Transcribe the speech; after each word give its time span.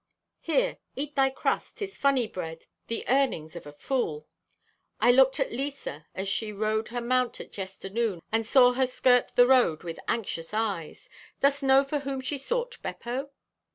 "Here, 0.39 0.79
eat 0.95 1.13
thy 1.15 1.29
crust. 1.29 1.77
'Tis 1.77 1.95
funny 1.95 2.25
bread, 2.25 2.65
the 2.87 3.05
earnings 3.07 3.55
of 3.55 3.67
a 3.67 3.71
fool. 3.71 4.25
"I 4.99 5.11
looked 5.11 5.39
at 5.39 5.51
Lisa 5.53 6.07
as 6.15 6.27
she 6.27 6.51
rode 6.51 6.87
her 6.87 7.01
mount 7.01 7.39
at 7.39 7.55
yesternoon, 7.55 8.23
and 8.31 8.43
saw 8.47 8.73
her 8.73 8.87
skirt 8.87 9.33
the 9.35 9.45
road 9.45 9.83
with 9.83 9.99
anxious 10.07 10.55
eyes. 10.55 11.07
Dost 11.41 11.61
know 11.61 11.83
for 11.83 11.99
whom 11.99 12.19
she 12.19 12.39
sought, 12.39 12.81
Beppo? 12.81 13.29